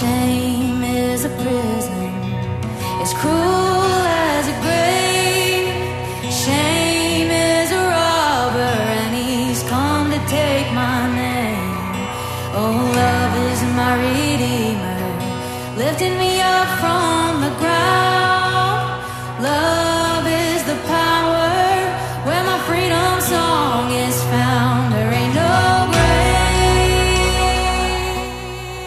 shame 0.00 0.84
is 0.84 1.24
a 1.24 1.28
prison, 1.42 2.12
as 3.02 3.12
cruel 3.14 4.02
as 4.30 4.44
a 4.54 4.56
grave. 4.64 5.74
Shame 6.44 7.30
is 7.30 7.72
a 7.72 7.82
robber, 7.96 8.76
and 9.00 9.12
he's 9.16 9.62
come 9.64 10.10
to 10.12 10.20
take 10.28 10.68
my 10.72 11.00
name. 11.24 11.74
Oh, 12.60 12.76
love 13.02 13.34
is 13.50 13.60
my 13.80 13.92
redeemer, 14.06 15.00
lifting 15.76 16.16
me 16.22 16.37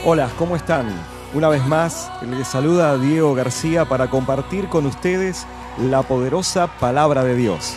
Hola, 0.03 0.31
¿cómo 0.35 0.55
están? 0.55 0.87
Una 1.31 1.47
vez 1.47 1.63
más, 1.67 2.11
les 2.27 2.47
saluda 2.47 2.97
Diego 2.97 3.35
García 3.35 3.85
para 3.85 4.09
compartir 4.09 4.67
con 4.67 4.87
ustedes 4.87 5.45
la 5.77 6.01
poderosa 6.01 6.65
palabra 6.79 7.23
de 7.23 7.35
Dios. 7.35 7.75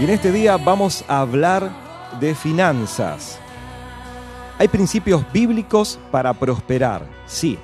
Y 0.00 0.04
en 0.04 0.08
este 0.10 0.32
día 0.32 0.56
vamos 0.56 1.04
a 1.06 1.20
hablar 1.20 1.70
de 2.18 2.34
finanzas. 2.34 3.40
Hay 4.58 4.68
principios 4.68 5.22
bíblicos 5.34 5.98
para 6.10 6.32
prosperar, 6.32 7.06
sí. 7.26 7.58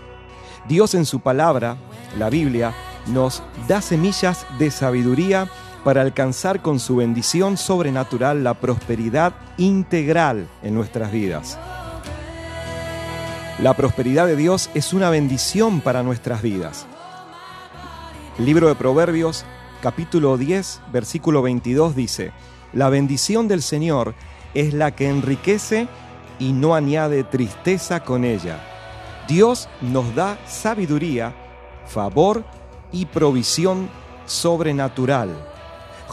Dios 0.68 0.94
en 0.94 1.06
su 1.06 1.20
palabra, 1.20 1.78
la 2.18 2.28
Biblia, 2.28 2.74
nos 3.06 3.42
da 3.66 3.80
semillas 3.80 4.44
de 4.58 4.70
sabiduría 4.70 5.48
para 5.84 6.02
alcanzar 6.02 6.62
con 6.62 6.78
su 6.78 6.96
bendición 6.96 7.56
sobrenatural 7.56 8.44
la 8.44 8.54
prosperidad 8.54 9.34
integral 9.56 10.48
en 10.62 10.74
nuestras 10.74 11.10
vidas. 11.10 11.58
La 13.58 13.74
prosperidad 13.74 14.26
de 14.26 14.36
Dios 14.36 14.70
es 14.74 14.92
una 14.92 15.10
bendición 15.10 15.80
para 15.80 16.02
nuestras 16.02 16.42
vidas. 16.42 16.86
Libro 18.38 18.68
de 18.68 18.74
Proverbios, 18.74 19.44
capítulo 19.82 20.36
10, 20.36 20.80
versículo 20.92 21.42
22 21.42 21.94
dice, 21.94 22.32
La 22.72 22.88
bendición 22.88 23.48
del 23.48 23.62
Señor 23.62 24.14
es 24.54 24.74
la 24.74 24.92
que 24.92 25.08
enriquece 25.08 25.88
y 26.38 26.52
no 26.52 26.74
añade 26.74 27.24
tristeza 27.24 28.00
con 28.00 28.24
ella. 28.24 28.58
Dios 29.28 29.68
nos 29.80 30.14
da 30.14 30.38
sabiduría, 30.46 31.34
favor 31.86 32.44
y 32.90 33.06
provisión 33.06 33.88
sobrenatural. 34.26 35.51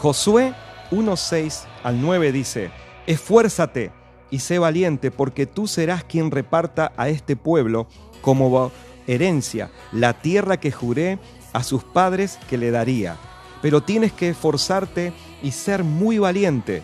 Josué 0.00 0.54
1.6 0.92 1.64
al 1.82 2.00
9 2.00 2.32
dice, 2.32 2.70
Esfuérzate 3.06 3.92
y 4.30 4.38
sé 4.38 4.58
valiente, 4.58 5.10
porque 5.10 5.44
tú 5.44 5.66
serás 5.66 6.04
quien 6.04 6.30
reparta 6.30 6.92
a 6.96 7.10
este 7.10 7.36
pueblo 7.36 7.86
como 8.22 8.72
herencia 9.06 9.70
la 9.92 10.14
tierra 10.14 10.58
que 10.58 10.72
juré 10.72 11.18
a 11.52 11.62
sus 11.62 11.84
padres 11.84 12.38
que 12.48 12.56
le 12.56 12.70
daría. 12.70 13.18
Pero 13.60 13.82
tienes 13.82 14.10
que 14.10 14.30
esforzarte 14.30 15.12
y 15.42 15.50
ser 15.50 15.84
muy 15.84 16.18
valiente. 16.18 16.82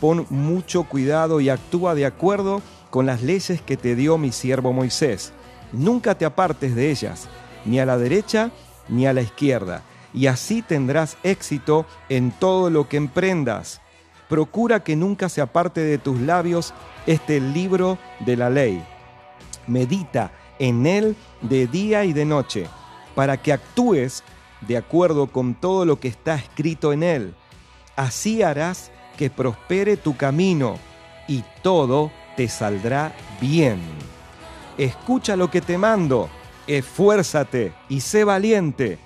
Pon 0.00 0.26
mucho 0.28 0.82
cuidado 0.88 1.40
y 1.40 1.50
actúa 1.50 1.94
de 1.94 2.04
acuerdo 2.04 2.62
con 2.90 3.06
las 3.06 3.22
leyes 3.22 3.62
que 3.62 3.76
te 3.76 3.94
dio 3.94 4.18
mi 4.18 4.32
siervo 4.32 4.72
Moisés. 4.72 5.32
Nunca 5.70 6.18
te 6.18 6.24
apartes 6.24 6.74
de 6.74 6.90
ellas, 6.90 7.28
ni 7.64 7.78
a 7.78 7.86
la 7.86 7.96
derecha 7.96 8.50
ni 8.88 9.06
a 9.06 9.12
la 9.12 9.20
izquierda, 9.20 9.82
y 10.16 10.28
así 10.28 10.62
tendrás 10.62 11.18
éxito 11.22 11.84
en 12.08 12.32
todo 12.32 12.70
lo 12.70 12.88
que 12.88 12.96
emprendas. 12.96 13.82
Procura 14.28 14.82
que 14.82 14.96
nunca 14.96 15.28
se 15.28 15.42
aparte 15.42 15.82
de 15.82 15.98
tus 15.98 16.18
labios 16.18 16.72
este 17.06 17.38
libro 17.38 17.98
de 18.20 18.36
la 18.36 18.50
ley. 18.50 18.82
Medita 19.68 20.32
en 20.58 20.86
él 20.86 21.16
de 21.42 21.66
día 21.66 22.04
y 22.06 22.14
de 22.14 22.24
noche, 22.24 22.66
para 23.14 23.36
que 23.36 23.52
actúes 23.52 24.24
de 24.62 24.78
acuerdo 24.78 25.26
con 25.26 25.54
todo 25.54 25.84
lo 25.84 26.00
que 26.00 26.08
está 26.08 26.34
escrito 26.34 26.94
en 26.94 27.02
él. 27.02 27.34
Así 27.94 28.42
harás 28.42 28.90
que 29.18 29.28
prospere 29.28 29.98
tu 29.98 30.16
camino 30.16 30.78
y 31.28 31.44
todo 31.62 32.10
te 32.38 32.48
saldrá 32.48 33.14
bien. 33.38 33.80
Escucha 34.78 35.36
lo 35.36 35.50
que 35.50 35.60
te 35.60 35.76
mando, 35.76 36.30
esfuérzate 36.66 37.74
y 37.90 38.00
sé 38.00 38.24
valiente. 38.24 39.05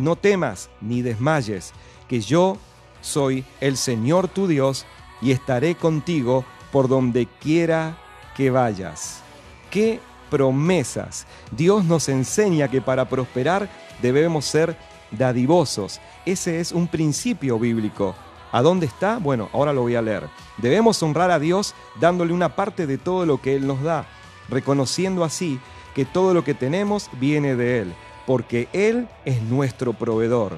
No 0.00 0.16
temas 0.16 0.70
ni 0.80 1.02
desmayes, 1.02 1.74
que 2.08 2.22
yo 2.22 2.56
soy 3.02 3.44
el 3.60 3.76
Señor 3.76 4.28
tu 4.28 4.46
Dios 4.46 4.86
y 5.20 5.30
estaré 5.30 5.74
contigo 5.74 6.46
por 6.72 6.88
donde 6.88 7.26
quiera 7.26 7.98
que 8.34 8.50
vayas. 8.50 9.22
¡Qué 9.70 10.00
promesas! 10.30 11.26
Dios 11.50 11.84
nos 11.84 12.08
enseña 12.08 12.68
que 12.68 12.80
para 12.80 13.10
prosperar 13.10 13.68
debemos 14.00 14.46
ser 14.46 14.74
dadivosos. 15.10 16.00
Ese 16.24 16.60
es 16.60 16.72
un 16.72 16.88
principio 16.88 17.58
bíblico. 17.58 18.14
¿A 18.52 18.62
dónde 18.62 18.86
está? 18.86 19.18
Bueno, 19.18 19.50
ahora 19.52 19.74
lo 19.74 19.82
voy 19.82 19.96
a 19.96 20.02
leer. 20.02 20.30
Debemos 20.56 21.02
honrar 21.02 21.30
a 21.30 21.38
Dios 21.38 21.74
dándole 22.00 22.32
una 22.32 22.56
parte 22.56 22.86
de 22.86 22.96
todo 22.96 23.26
lo 23.26 23.42
que 23.42 23.54
Él 23.54 23.66
nos 23.66 23.82
da, 23.82 24.06
reconociendo 24.48 25.24
así 25.24 25.60
que 25.94 26.06
todo 26.06 26.32
lo 26.32 26.42
que 26.42 26.54
tenemos 26.54 27.10
viene 27.20 27.54
de 27.54 27.80
Él, 27.80 27.94
porque 28.30 28.68
Él 28.72 29.08
es 29.24 29.42
nuestro 29.42 29.92
proveedor. 29.92 30.56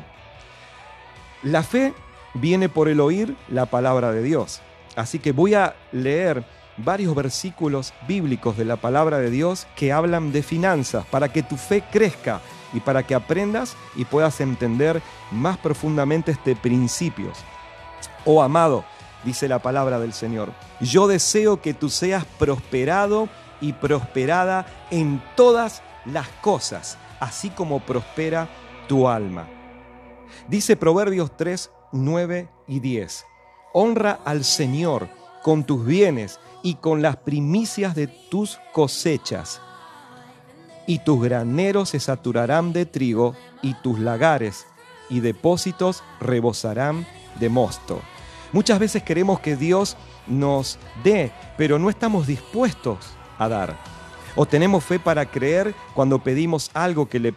La 1.43 1.63
fe 1.63 1.95
viene 2.35 2.69
por 2.69 2.87
el 2.87 3.01
oír 3.01 3.35
la 3.49 3.65
palabra 3.65 4.13
de 4.13 4.23
Dios. 4.23 4.61
Así 4.95 5.19
que 5.19 5.33
voy 5.33 5.55
a 5.55 5.75
leer 5.91 6.45
varios 6.77 7.15
versículos 7.15 7.95
bíblicos 8.07 8.59
de 8.59 8.67
la 8.67 8.77
palabra 8.77 9.21
de 9.21 9.31
Dios 9.31 9.67
que 9.75 9.91
hablan 9.91 10.33
de 10.33 10.43
finanzas 10.43 11.07
para 11.07 11.33
que 11.33 11.43
tu 11.43 11.57
fe 11.57 11.83
crezca 11.91 12.43
y 12.75 12.81
para 12.81 13.05
que 13.07 13.15
aprendas 13.15 13.75
y 13.97 14.05
puedas 14.05 14.43
entender 14.43 15.01
más 15.31 15.57
profundamente 15.57 16.33
este 16.33 16.55
principio. 16.55 17.33
Oh 18.27 18.43
amado, 18.43 18.85
dice 19.25 19.49
la 19.49 19.61
palabra 19.61 19.99
del 19.99 20.13
Señor, 20.13 20.51
yo 20.79 21.09
deseo 21.09 21.63
que 21.63 21.73
tú 21.73 21.89
seas 21.89 22.27
prosperado 22.39 23.31
y 23.63 23.73
prosperada 23.73 24.67
en 24.91 25.23
todas 25.37 25.83
las 26.05 26.29
cosas, 26.43 26.99
así 27.23 27.51
como 27.51 27.79
prospera 27.79 28.49
tu 28.89 29.09
alma. 29.09 29.49
Dice 30.49 30.77
Proverbios 30.77 31.37
3, 31.37 31.71
9 31.93 32.49
y 32.67 32.81
10. 32.81 33.25
Honra 33.73 34.19
al 34.25 34.43
Señor 34.43 35.09
con 35.45 35.63
tus 35.63 35.87
bienes 35.87 36.41
y 36.65 36.75
con 36.75 37.01
las 37.01 37.17
primicias 37.17 37.95
de 37.95 38.09
tus 38.09 38.59
cosechas. 38.73 39.61
Y 40.89 40.99
tus 40.99 41.23
graneros 41.23 41.91
se 41.91 42.01
saturarán 42.01 42.73
de 42.73 42.87
trigo 42.87 43.37
y 43.63 43.75
tus 43.75 44.01
lagares 44.01 44.67
y 45.09 45.21
depósitos 45.21 46.03
rebosarán 46.19 47.07
de 47.39 47.49
mosto. 47.49 48.01
Muchas 48.53 48.81
veces 48.81 49.05
queremos 49.05 49.39
que 49.39 49.55
Dios 49.55 49.97
nos 50.27 50.77
dé, 51.05 51.31
pero 51.57 51.79
no 51.79 51.89
estamos 51.89 52.27
dispuestos 52.27 52.99
a 53.39 53.49
dar. 53.49 54.02
O 54.35 54.47
tenemos 54.47 54.83
fe 54.85 54.99
para 54.99 55.27
creer 55.27 55.75
cuando 55.95 56.19
pedimos 56.19 56.71
algo 56.73 57.09
que 57.09 57.21
le 57.21 57.33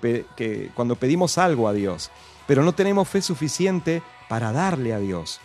cuando 0.73 0.95
pedimos 0.95 1.38
algo 1.38 1.67
a 1.67 1.73
Dios, 1.73 2.09
pero 2.47 2.63
no 2.63 2.73
tenemos 2.73 3.09
fe 3.09 3.22
suficiente 3.22 4.01
para 4.29 4.51
darle 4.53 4.94
a 4.94 5.00
Dios. 5.00 5.41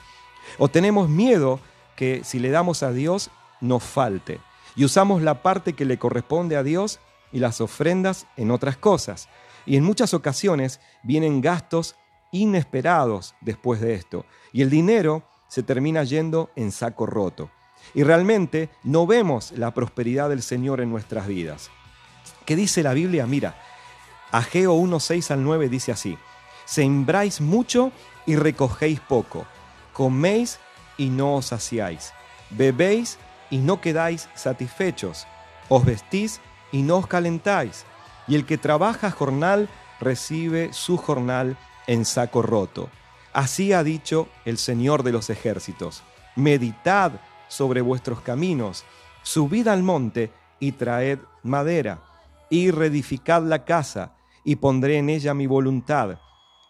O 0.59 0.69
tenemos 0.69 1.09
miedo 1.09 1.61
que 1.97 2.23
si 2.25 2.39
le 2.39 2.51
damos 2.51 2.83
a 2.83 2.93
Dios 2.93 3.31
nos 3.61 3.83
falte 3.83 4.41
y 4.77 4.85
usamos 4.85 5.23
la 5.23 5.43
parte 5.43 5.75
que 5.75 5.85
le 5.85 5.99
corresponde 5.99 6.57
a 6.57 6.63
Dios 6.63 7.01
y 7.33 7.41
las 7.41 7.61
ofrendas 7.61 8.27
en 8.37 8.51
otras 8.51 8.77
cosas. 8.77 9.29
Y 9.67 9.77
en 9.77 9.85
muchas 9.85 10.15
ocasiones 10.15 10.81
vienen 11.03 11.41
gastos 11.41 11.97
inesperados 12.33 13.35
después 13.41 13.81
de 13.81 13.95
esto 13.95 14.25
y 14.53 14.63
el 14.63 14.71
dinero 14.71 15.25
se 15.49 15.65
termina 15.65 16.05
yendo 16.05 16.51
en 16.55 16.71
saco 16.71 17.07
roto. 17.07 17.51
Y 17.95 18.03
realmente 18.05 18.69
no 18.85 19.07
vemos 19.07 19.53
la 19.53 19.73
prosperidad 19.73 20.29
del 20.29 20.43
Señor 20.43 20.81
en 20.81 20.91
nuestras 20.91 21.27
vidas. 21.27 21.71
¿Qué 22.45 22.57
dice 22.57 22.83
la 22.83 22.95
Biblia? 22.95 23.27
Mira, 23.27 23.55
Ageo 24.31 24.75
1, 24.75 25.01
6 25.01 25.31
al 25.33 25.43
9 25.43 25.69
dice 25.69 25.93
así, 25.93 26.17
Sembráis 26.65 27.41
mucho 27.41 27.91
y 28.27 28.37
recogéis 28.37 29.01
poco, 29.01 29.47
coméis 29.93 30.61
y 30.97 31.09
no 31.11 31.37
os 31.37 31.47
saciáis, 31.47 32.13
bebéis 32.51 33.19
y 33.51 33.59
no 33.59 33.81
quedáis 33.81 34.29
satisfechos, 34.35 35.27
os 35.69 35.85
vestís 35.85 36.41
y 36.71 36.83
no 36.83 36.99
os 36.99 37.07
calentáis, 37.09 37.85
y 38.29 38.37
el 38.37 38.47
que 38.47 38.59
trabaja 38.59 39.11
jornal 39.11 39.69
recibe 39.99 40.73
su 40.73 40.97
jornal 40.97 41.57
en 41.89 42.05
saco 42.05 42.43
roto. 42.43 42.89
Así 43.33 43.73
ha 43.73 43.83
dicho 43.83 44.29
el 44.45 44.59
Señor 44.59 45.03
de 45.03 45.13
los 45.13 45.31
ejércitos. 45.31 46.03
Meditad 46.37 47.13
sobre 47.51 47.83
vuestros 47.83 48.21
caminos, 48.21 48.85
subid 49.23 49.69
al 49.69 49.83
monte 49.83 50.31
y 50.61 50.73
traed 50.73 51.19
madera, 51.43 52.03
y 52.49 52.71
reedificad 52.71 53.43
la 53.43 53.65
casa, 53.65 54.17
y 54.45 54.57
pondré 54.57 54.97
en 54.99 55.11
ella 55.11 55.35
mi 55.35 55.47
voluntad, 55.47 56.19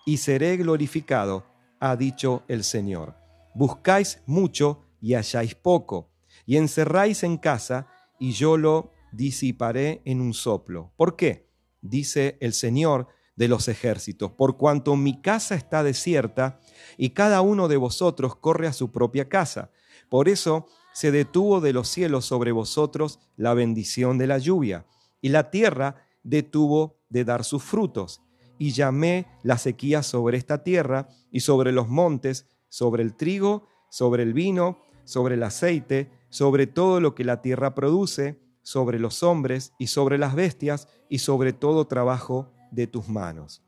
y 0.06 0.17
seré 0.17 0.56
glorificado, 0.56 1.44
ha 1.79 1.94
dicho 1.97 2.43
el 2.49 2.65
Señor. 2.65 3.15
Buscáis 3.55 4.23
mucho 4.27 4.81
y 5.00 5.15
halláis 5.15 5.55
poco, 5.55 6.11
y 6.47 6.56
encerráis 6.56 7.23
en 7.23 7.37
casa, 7.37 7.87
y 8.19 8.32
yo 8.32 8.56
lo 8.56 8.91
disiparé 9.12 10.03
en 10.05 10.21
un 10.21 10.35
soplo. 10.35 10.93
¿Por 10.97 11.15
qué? 11.15 11.49
Dice 11.82 12.38
el 12.41 12.55
Señor 12.55 13.09
de 13.37 13.49
los 13.49 13.69
ejércitos, 13.69 14.32
por 14.32 14.56
cuanto 14.56 14.97
mi 14.97 15.21
casa 15.21 15.55
está 15.55 15.82
desierta, 15.82 16.59
y 16.97 17.11
cada 17.11 17.41
uno 17.43 17.69
de 17.69 17.77
vosotros 17.77 18.37
corre 18.37 18.67
a 18.67 18.73
su 18.73 18.91
propia 18.93 19.29
casa. 19.29 19.71
Por 20.10 20.28
eso 20.28 20.66
se 20.92 21.12
detuvo 21.12 21.62
de 21.62 21.72
los 21.72 21.88
cielos 21.88 22.26
sobre 22.26 22.52
vosotros 22.52 23.20
la 23.36 23.54
bendición 23.54 24.18
de 24.18 24.26
la 24.26 24.36
lluvia, 24.36 24.84
y 25.22 25.30
la 25.30 25.50
tierra 25.50 26.04
detuvo 26.22 26.98
de 27.08 27.24
dar 27.24 27.44
sus 27.44 27.62
frutos. 27.62 28.20
Y 28.58 28.72
llamé 28.72 29.26
la 29.42 29.56
sequía 29.56 30.02
sobre 30.02 30.36
esta 30.36 30.62
tierra 30.62 31.08
y 31.30 31.40
sobre 31.40 31.72
los 31.72 31.88
montes, 31.88 32.46
sobre 32.68 33.02
el 33.02 33.14
trigo, 33.14 33.66
sobre 33.88 34.22
el 34.22 34.34
vino, 34.34 34.82
sobre 35.04 35.36
el 35.36 35.42
aceite, 35.42 36.10
sobre 36.28 36.66
todo 36.66 37.00
lo 37.00 37.14
que 37.14 37.24
la 37.24 37.40
tierra 37.40 37.74
produce, 37.74 38.38
sobre 38.62 38.98
los 38.98 39.22
hombres 39.22 39.72
y 39.78 39.86
sobre 39.86 40.18
las 40.18 40.34
bestias 40.34 40.88
y 41.08 41.20
sobre 41.20 41.52
todo 41.52 41.86
trabajo 41.86 42.52
de 42.70 42.86
tus 42.86 43.08
manos. 43.08 43.62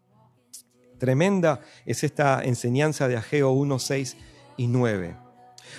Tremenda 0.99 1.61
es 1.85 2.05
esta 2.05 2.45
enseñanza 2.45 3.09
de 3.09 3.17
Ageo 3.17 3.51
1, 3.51 3.79
6 3.79 4.17
y 4.57 4.67
9. 4.69 5.17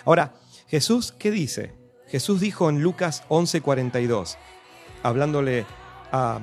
Ahora, 0.06 0.33
Jesús, 0.74 1.14
¿qué 1.20 1.30
dice? 1.30 1.72
Jesús 2.08 2.42
dijo 2.42 2.68
en 2.68 2.81
Lucas 2.81 3.22
11, 3.28 3.62
42, 3.62 4.40
hablándole 5.04 5.68
a, 6.12 6.40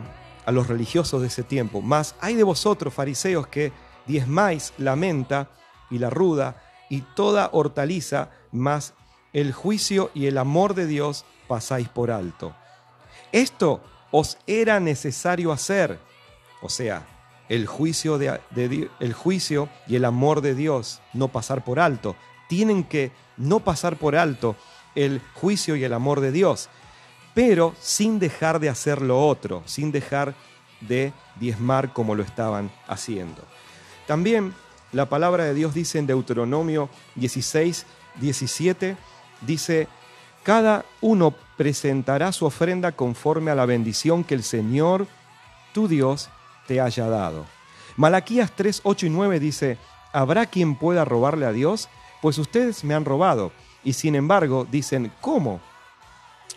a 0.47 0.53
los 0.53 0.69
religiosos 0.69 1.21
de 1.21 1.27
ese 1.27 1.43
tiempo, 1.43 1.82
más 1.82 2.15
hay 2.21 2.37
de 2.37 2.44
vosotros, 2.44 2.94
fariseos, 2.94 3.49
que 3.49 3.73
diezmáis 4.06 4.73
la 4.79 4.94
menta 4.94 5.50
y 5.91 5.99
la 5.99 6.11
ruda 6.11 6.62
y 6.88 7.00
toda 7.00 7.50
hortaliza, 7.53 8.31
más 8.53 8.94
el 9.32 9.53
juicio 9.53 10.12
y 10.15 10.27
el 10.27 10.38
amor 10.38 10.75
de 10.75 10.87
Dios 10.87 11.25
pasáis 11.49 11.88
por 11.88 12.12
alto. 12.12 12.55
Esto 13.32 13.82
os 14.12 14.38
era 14.47 14.79
necesario 14.79 15.50
hacer, 15.50 15.99
o 16.62 16.69
sea, 16.69 17.05
el 17.49 17.67
juicio, 17.67 18.17
de, 18.17 18.38
el 19.00 19.12
juicio 19.12 19.69
y 19.88 19.97
el 19.97 20.05
amor 20.05 20.41
de 20.41 20.55
Dios 20.55 21.03
no 21.15 21.27
pasar 21.27 21.65
por 21.65 21.81
alto. 21.81 22.15
Tienen 22.50 22.82
que 22.82 23.12
no 23.37 23.61
pasar 23.61 23.94
por 23.94 24.17
alto 24.17 24.56
el 24.97 25.23
juicio 25.35 25.76
y 25.76 25.85
el 25.85 25.93
amor 25.93 26.20
de 26.20 26.32
Dios, 26.32 26.69
pero 27.32 27.76
sin 27.81 28.19
dejar 28.19 28.58
de 28.58 28.69
hacer 28.69 29.00
lo 29.00 29.25
otro, 29.25 29.62
sin 29.67 29.93
dejar 29.93 30.35
de 30.81 31.12
diezmar 31.38 31.93
como 31.93 32.17
lo 32.17 32.25
estaban 32.25 32.73
haciendo. 32.88 33.44
También 34.08 34.52
la 34.91 35.08
palabra 35.08 35.44
de 35.44 35.55
Dios 35.55 35.75
dice 35.75 36.00
en 36.00 36.08
Deuteronomio 36.08 36.91
16, 37.14 37.87
17, 38.20 38.96
dice, 39.43 39.87
cada 40.43 40.85
uno 41.00 41.32
presentará 41.56 42.32
su 42.32 42.46
ofrenda 42.46 42.91
conforme 42.91 43.53
a 43.53 43.55
la 43.55 43.64
bendición 43.64 44.25
que 44.25 44.35
el 44.35 44.43
Señor, 44.43 45.06
tu 45.73 45.87
Dios, 45.87 46.31
te 46.67 46.81
haya 46.81 47.06
dado. 47.06 47.46
Malaquías 47.96 48.50
3, 48.56 48.81
8 48.82 49.06
y 49.06 49.11
9 49.11 49.38
dice, 49.38 49.79
¿habrá 50.12 50.46
quien 50.46 50.75
pueda 50.75 51.05
robarle 51.05 51.46
a 51.46 51.53
Dios? 51.53 51.88
Pues 52.22 52.38
ustedes 52.38 52.84
me 52.84 52.94
han 52.94 53.05
robado. 53.05 53.52
Y 53.82 53.94
sin 53.94 54.14
embargo 54.14 54.67
dicen, 54.70 55.12
¿cómo? 55.20 55.61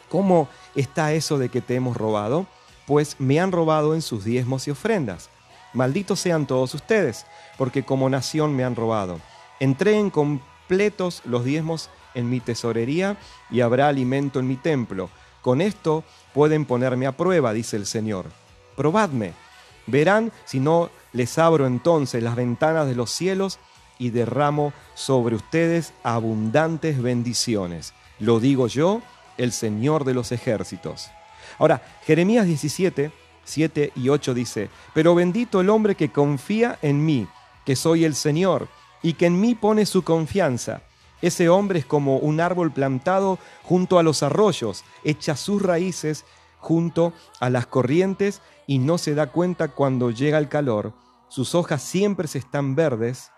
¿Cómo 0.10 0.48
está 0.76 1.14
eso 1.14 1.38
de 1.38 1.50
que 1.50 1.62
te 1.62 1.76
hemos 1.76 1.98
robado? 1.98 2.46
Pues 2.86 3.16
me 3.20 3.40
han 3.40 3.52
robado 3.52 3.96
en 3.96 4.02
sus 4.02 4.26
diezmos 4.26 4.68
y 4.68 4.72
ofrendas. 4.72 5.30
Malditos 5.74 6.20
sean 6.20 6.46
todos 6.46 6.74
ustedes, 6.76 7.26
porque 7.58 7.84
como 7.84 8.10
nación 8.10 8.56
me 8.56 8.64
han 8.64 8.76
robado. 8.76 9.20
Entreguen 9.60 10.10
completos 10.10 11.22
los 11.26 11.46
diezmos 11.46 11.90
en 12.14 12.30
mi 12.30 12.40
tesorería 12.40 13.18
y 13.50 13.62
habrá 13.62 13.88
alimento 13.88 14.40
en 14.40 14.48
mi 14.48 14.56
templo. 14.56 15.10
Con 15.42 15.62
esto 15.62 16.04
pueden 16.34 16.66
ponerme 16.66 17.08
a 17.08 17.18
prueba, 17.18 17.54
dice 17.54 17.78
el 17.78 17.86
Señor. 17.86 18.26
Probadme. 18.76 19.34
Verán 19.88 20.32
si 20.46 20.60
no 20.60 20.90
les 21.12 21.38
abro 21.38 21.68
entonces 21.68 22.24
las 22.24 22.36
ventanas 22.36 22.88
de 22.88 22.96
los 22.96 23.12
cielos 23.12 23.60
y 24.04 24.10
derramo 24.10 24.74
sobre 24.96 25.36
ustedes 25.36 25.94
abundantes 26.04 27.02
bendiciones. 27.02 27.94
Lo 28.20 28.40
digo 28.40 28.68
yo, 28.68 29.02
el 29.38 29.52
Señor 29.52 30.04
de 30.04 30.14
los 30.14 30.32
ejércitos. 30.32 31.10
Ahora, 31.60 31.82
Jeremías 32.06 32.46
17, 32.46 33.12
7 33.44 33.94
y 33.96 34.10
8 34.10 34.34
dice, 34.34 34.70
Pero 34.94 35.16
bendito 35.16 35.62
el 35.62 35.70
hombre 35.70 35.96
que 35.96 36.12
confía 36.12 36.80
en 36.82 37.06
mí, 37.06 37.28
que 37.66 37.76
soy 37.76 38.06
el 38.06 38.16
Señor, 38.16 38.68
y 39.02 39.14
que 39.14 39.28
en 39.28 39.40
mí 39.40 39.56
pone 39.56 39.86
su 39.86 40.04
confianza 40.04 40.82
ese 41.24 41.48
hombre 41.48 41.80
es 41.80 41.86
como 41.86 42.18
un 42.18 42.42
árbol 42.42 42.74
plantado 42.74 43.40
junto 43.64 43.98
a 43.98 44.04
los 44.04 44.24
arroyos, 44.24 44.84
echa 45.06 45.38
sus 45.38 45.62
raíces 45.62 46.26
junto 46.60 47.14
a 47.40 47.50
las 47.50 47.66
corrientes 47.66 48.42
y 48.68 48.80
no 48.80 48.98
se 48.98 49.16
da 49.16 49.28
cuenta 49.28 49.70
cuando 49.70 50.12
llega 50.12 50.38
el 50.38 50.50
calor. 50.50 50.92
Sus 51.30 51.56
hojas 51.56 51.82
siempre 51.82 52.28
se 52.28 52.40
están 52.40 52.76
verdes 52.76 53.32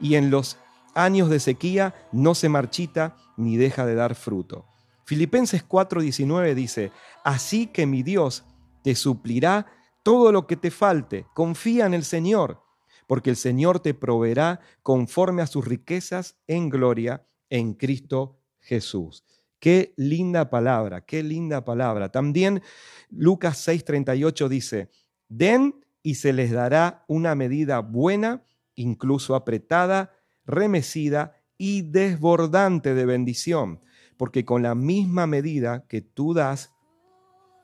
y 0.00 0.14
en 0.14 0.30
los 0.30 0.58
años 0.94 1.28
de 1.30 1.40
sequía 1.40 1.94
no 2.12 2.34
se 2.34 2.48
marchita 2.48 3.16
ni 3.36 3.56
deja 3.56 3.84
de 3.86 3.94
dar 3.94 4.14
fruto. 4.14 4.66
Filipenses 5.04 5.64
4:19 5.66 6.54
dice, 6.54 6.92
así 7.24 7.66
que 7.66 7.86
mi 7.86 8.02
Dios 8.02 8.44
te 8.82 8.94
suplirá 8.94 9.66
todo 10.02 10.32
lo 10.32 10.46
que 10.46 10.56
te 10.56 10.70
falte, 10.70 11.26
confía 11.34 11.86
en 11.86 11.94
el 11.94 12.04
Señor 12.04 12.66
porque 13.06 13.30
el 13.30 13.36
Señor 13.36 13.80
te 13.80 13.94
proveerá 13.94 14.60
conforme 14.82 15.42
a 15.42 15.46
sus 15.46 15.66
riquezas 15.66 16.36
en 16.46 16.68
gloria 16.68 17.26
en 17.50 17.74
Cristo 17.74 18.38
Jesús. 18.60 19.24
Qué 19.58 19.94
linda 19.96 20.50
palabra, 20.50 21.04
qué 21.04 21.22
linda 21.22 21.64
palabra. 21.64 22.10
También 22.10 22.62
Lucas 23.10 23.66
6:38 23.66 24.48
dice, 24.48 24.90
den 25.28 25.84
y 26.02 26.16
se 26.16 26.32
les 26.32 26.52
dará 26.52 27.04
una 27.08 27.34
medida 27.34 27.80
buena, 27.80 28.44
incluso 28.76 29.34
apretada, 29.34 30.12
remecida 30.44 31.34
y 31.58 31.82
desbordante 31.82 32.94
de 32.94 33.04
bendición, 33.04 33.80
porque 34.16 34.44
con 34.44 34.62
la 34.62 34.74
misma 34.74 35.26
medida 35.26 35.86
que 35.88 36.00
tú 36.00 36.34
das, 36.34 36.72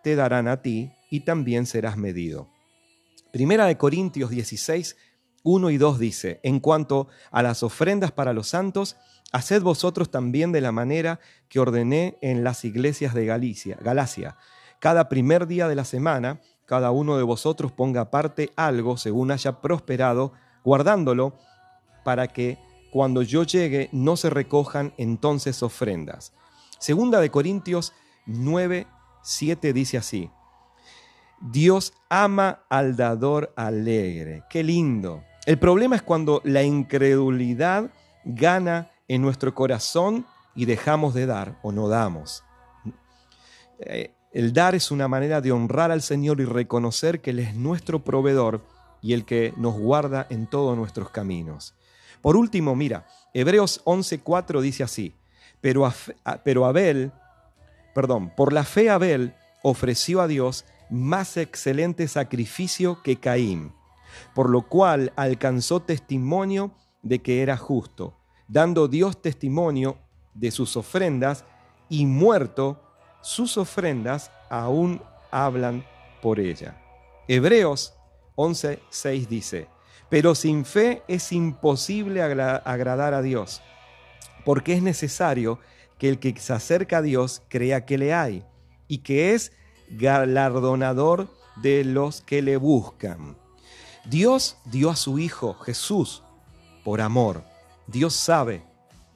te 0.03 0.17
darán 0.17 0.49
a 0.49 0.63
ti 0.63 0.93
y 1.11 1.21
también 1.21 1.67
serás 1.67 1.97
medido. 1.97 2.49
Primera 3.33 3.67
de 3.67 3.79
Corintios 3.79 4.31
16, 4.31 4.97
1 5.45 5.71
y 5.71 5.79
2 5.79 5.99
dice, 5.99 6.41
en 6.43 6.61
cuanto 6.61 7.09
a 7.31 7.43
las 7.43 7.63
ofrendas 7.63 8.13
para 8.13 8.33
los 8.33 8.49
santos, 8.49 8.97
haced 9.33 9.63
vosotros 9.63 10.11
también 10.11 10.53
de 10.53 10.61
la 10.61 10.73
manera 10.73 11.21
que 11.49 11.61
ordené 11.61 12.19
en 12.21 12.45
las 12.45 12.65
iglesias 12.65 13.15
de 13.15 13.27
Galicia, 13.27 13.79
Galacia. 13.81 14.37
Cada 14.81 15.09
primer 15.09 15.47
día 15.47 15.69
de 15.69 15.75
la 15.75 15.85
semana, 15.85 16.41
cada 16.67 16.91
uno 16.91 17.17
de 17.17 17.23
vosotros 17.23 17.73
ponga 17.73 18.03
aparte 18.03 18.51
algo 18.57 18.97
según 18.97 19.31
haya 19.31 19.61
prosperado, 19.61 20.33
guardándolo 20.65 21.35
para 22.05 22.29
que 22.29 22.59
cuando 22.91 23.23
yo 23.23 23.45
llegue 23.45 23.89
no 23.93 24.17
se 24.17 24.31
recojan 24.31 24.93
entonces 24.99 25.63
ofrendas. 25.63 26.33
Segunda 26.79 27.21
de 27.21 27.31
Corintios 27.31 27.93
9, 28.27 28.87
7 29.23 29.73
dice 29.73 29.99
así, 29.99 30.31
Dios 31.41 31.93
ama 32.09 32.65
al 32.69 32.97
dador 32.97 33.53
alegre. 33.57 34.45
Qué 34.49 34.63
lindo. 34.63 35.25
El 35.47 35.59
problema 35.59 35.97
es 35.97 36.03
cuando 36.03 36.41
la 36.45 36.63
incredulidad 36.63 37.91
gana 38.25 38.91
en 39.09 39.23
nuestro 39.23 39.55
corazón 39.55 40.27
y 40.55 40.67
dejamos 40.67 41.15
de 41.15 41.27
dar 41.27 41.59
o 41.63 41.73
no 41.73 41.89
damos. 41.89 42.45
Eh, 43.81 44.15
el 44.33 44.53
dar 44.53 44.75
es 44.75 44.91
una 44.91 45.09
manera 45.09 45.41
de 45.41 45.53
honrar 45.53 45.91
al 45.91 46.03
Señor 46.03 46.41
y 46.41 46.45
reconocer 46.45 47.21
que 47.21 47.31
Él 47.31 47.41
es 47.41 47.55
nuestro 47.55 48.05
proveedor 48.05 48.63
y 49.03 49.13
el 49.13 49.25
que 49.25 49.53
nos 49.57 49.75
guarda 49.75 50.27
en 50.31 50.47
todos 50.47 50.77
nuestros 50.77 51.11
caminos. 51.11 51.75
Por 52.23 52.37
último, 52.37 52.75
mira, 52.75 53.07
Hebreos 53.35 53.83
11:4 53.85 54.61
dice 54.63 54.85
así, 54.85 55.15
pero, 55.61 55.93
pero 56.45 56.65
Abel, 56.65 57.13
perdón, 57.95 58.33
por 58.35 58.53
la 58.53 58.65
fe 58.65 58.89
Abel 58.89 59.35
ofreció 59.63 60.21
a 60.23 60.29
Dios 60.29 60.65
más 60.89 61.37
excelente 61.37 62.09
sacrificio 62.09 63.03
que 63.03 63.17
Caín 63.17 63.73
por 64.35 64.51
lo 64.51 64.63
cual 64.63 65.13
alcanzó 65.17 65.81
testimonio 65.81 66.73
de 67.03 67.21
que 67.21 67.43
era 67.43 67.57
justo, 67.57 68.15
dando 68.49 68.89
Dios 68.89 69.21
testimonio 69.21 69.99
de 70.35 70.51
sus 70.51 70.77
ofrendas 70.77 71.45
y 71.89 72.07
muerto, 72.07 72.81
sus 73.21 73.59
ofrendas 73.59 74.31
aún 74.49 75.03
hablan 75.31 75.85
por 76.21 76.41
ella. 76.41 76.81
Hebreos 77.29 77.95
11:6 78.37 79.29
dice, 79.29 79.69
pero 80.09 80.35
sin 80.35 80.65
fe 80.65 81.03
es 81.09 81.33
imposible 81.33 82.23
agradar 82.23 83.15
a 83.15 83.23
Dios, 83.23 83.63
porque 84.45 84.75
es 84.75 84.83
necesario 84.83 85.59
que 85.99 86.09
el 86.09 86.19
que 86.19 86.39
se 86.39 86.53
acerca 86.53 86.99
a 86.99 87.03
Dios 87.03 87.43
crea 87.49 87.85
que 87.85 87.97
le 87.97 88.13
hay 88.13 88.45
y 88.89 88.99
que 88.99 89.35
es 89.35 89.53
galardonador 89.89 91.29
de 91.57 91.85
los 91.85 92.21
que 92.23 92.43
le 92.43 92.57
buscan. 92.57 93.37
Dios 94.05 94.57
dio 94.65 94.91
a 94.91 94.97
su 94.97 95.19
Hijo 95.19 95.55
Jesús 95.55 96.23
por 96.85 97.01
amor. 97.01 97.45
Dios 97.87 98.15
sabe 98.15 98.65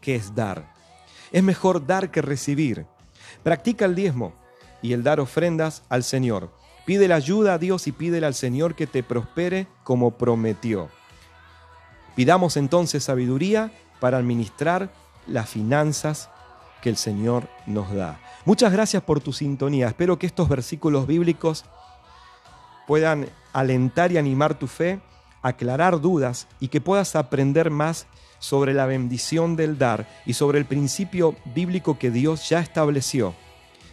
qué 0.00 0.14
es 0.14 0.34
dar. 0.34 0.72
Es 1.32 1.42
mejor 1.42 1.86
dar 1.86 2.10
que 2.10 2.22
recibir. 2.22 2.86
Practica 3.42 3.84
el 3.84 3.94
diezmo 3.94 4.32
y 4.80 4.92
el 4.92 5.02
dar 5.02 5.18
ofrendas 5.18 5.82
al 5.88 6.04
Señor. 6.04 6.52
Pide 6.86 7.08
la 7.08 7.16
ayuda 7.16 7.54
a 7.54 7.58
Dios 7.58 7.88
y 7.88 7.92
pídele 7.92 8.26
al 8.26 8.34
Señor 8.34 8.76
que 8.76 8.86
te 8.86 9.02
prospere 9.02 9.66
como 9.82 10.12
prometió. 10.12 10.88
Pidamos 12.14 12.56
entonces 12.56 13.04
sabiduría 13.04 13.72
para 14.00 14.18
administrar 14.18 14.90
las 15.26 15.50
finanzas 15.50 16.30
que 16.80 16.88
el 16.88 16.96
Señor 16.96 17.48
nos 17.66 17.92
da. 17.92 18.20
Muchas 18.44 18.72
gracias 18.72 19.02
por 19.02 19.20
tu 19.20 19.32
sintonía. 19.32 19.88
Espero 19.88 20.16
que 20.18 20.26
estos 20.26 20.48
versículos 20.48 21.08
bíblicos 21.08 21.64
puedan 22.86 23.28
alentar 23.52 24.12
y 24.12 24.18
animar 24.18 24.56
tu 24.56 24.68
fe, 24.68 25.00
aclarar 25.42 26.00
dudas 26.00 26.46
y 26.60 26.68
que 26.68 26.80
puedas 26.80 27.16
aprender 27.16 27.70
más 27.70 28.06
sobre 28.38 28.74
la 28.74 28.86
bendición 28.86 29.56
del 29.56 29.76
dar 29.76 30.08
y 30.24 30.34
sobre 30.34 30.58
el 30.58 30.66
principio 30.66 31.34
bíblico 31.52 31.98
que 31.98 32.12
Dios 32.12 32.48
ya 32.48 32.60
estableció. 32.60 33.34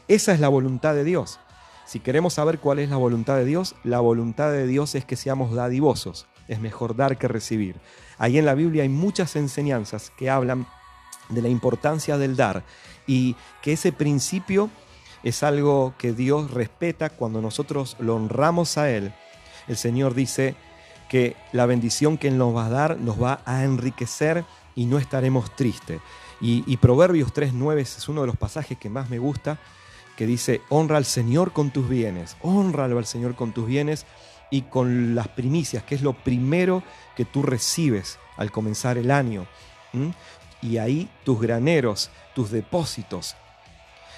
Esa 0.08 0.34
es 0.34 0.40
la 0.40 0.50
voluntad 0.50 0.94
de 0.94 1.04
Dios. 1.04 1.40
Si 1.86 2.00
queremos 2.00 2.36
saber 2.36 2.60
cuál 2.60 2.80
es 2.80 2.90
la 2.90 2.98
voluntad 2.98 3.36
de 3.36 3.46
Dios, 3.46 3.76
la 3.84 4.00
voluntad 4.00 4.52
de 4.52 4.68
Dios 4.68 4.96
es 4.96 5.06
que 5.06 5.16
seamos 5.16 5.54
dadivosos. 5.54 6.28
Es 6.48 6.60
mejor 6.60 6.96
dar 6.96 7.18
que 7.18 7.28
recibir. 7.28 7.76
Ahí 8.18 8.38
en 8.38 8.46
la 8.46 8.56
Biblia 8.56 8.84
hay 8.84 8.90
muchas 8.90 9.36
enseñanzas 9.36 10.12
que 10.18 10.30
hablan 10.30 10.66
de 11.30 11.42
la 11.42 11.50
importancia 11.50 12.18
del 12.18 12.36
dar 12.36 12.64
y 13.08 13.36
que 13.62 13.74
ese 13.74 13.92
principio 13.92 14.70
es 15.24 15.44
algo 15.44 15.94
que 15.98 16.14
Dios 16.14 16.52
respeta 16.52 17.10
cuando 17.10 17.42
nosotros 17.42 17.96
lo 18.00 18.16
honramos 18.16 18.78
a 18.78 18.90
Él. 18.90 19.14
El 19.68 19.78
Señor 19.78 20.14
dice 20.14 20.56
que 21.10 21.36
la 21.52 21.66
bendición 21.66 22.18
que 22.18 22.28
Él 22.28 22.38
nos 22.38 22.56
va 22.56 22.66
a 22.66 22.70
dar 22.70 22.98
nos 22.98 23.22
va 23.22 23.42
a 23.46 23.64
enriquecer 23.64 24.46
y 24.76 24.86
no 24.86 24.98
estaremos 24.98 25.56
tristes. 25.56 26.02
Y, 26.42 26.64
y 26.68 26.78
Proverbios 26.78 27.34
3.9 27.34 27.80
es 27.80 28.10
uno 28.10 28.22
de 28.22 28.28
los 28.28 28.38
pasajes 28.38 28.78
que 28.78 28.90
más 28.90 29.10
me 29.10 29.20
gusta, 29.20 29.60
que 30.18 30.26
dice, 30.28 30.62
honra 30.70 30.98
al 30.98 31.06
Señor 31.06 31.54
con 31.54 31.72
tus 31.72 31.90
bienes, 31.90 32.38
honralo 32.42 32.98
al 32.98 33.06
Señor 33.06 33.36
con 33.36 33.52
tus 33.52 33.68
bienes 33.68 34.06
y 34.52 34.64
con 34.64 35.16
las 35.16 35.28
primicias, 35.30 35.84
que 35.84 35.96
es 35.96 36.02
lo 36.02 36.14
primero 36.14 36.84
que 37.16 37.26
tú 37.26 37.42
recibes 37.42 38.20
al 38.38 38.52
comenzar 38.52 38.98
el 38.98 39.10
año. 39.10 39.48
Y 40.62 40.78
ahí 40.78 41.10
tus 41.24 41.42
graneros, 41.42 42.12
tus 42.36 42.52
depósitos, 42.52 43.36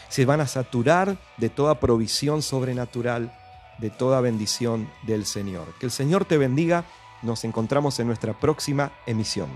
se 0.10 0.25
van 0.25 0.42
a 0.42 0.48
saturar 0.48 1.18
de 1.38 1.50
toda 1.50 1.80
provisión 1.80 2.42
sobrenatural, 2.42 3.34
de 3.80 3.90
toda 3.90 4.22
bendición 4.22 4.90
del 5.04 5.25
Señor. 5.25 5.74
Que 5.80 5.86
el 5.86 5.92
Señor 5.92 6.25
te 6.25 6.38
bendiga. 6.38 6.86
Nos 7.22 7.44
encontramos 7.44 8.00
en 8.00 8.08
nuestra 8.08 8.34
próxima 8.34 8.92
emisión. 9.06 9.50